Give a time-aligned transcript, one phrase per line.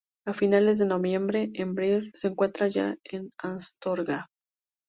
[0.25, 4.25] A finales de noviembre Baird se encuentra ya en Astorga.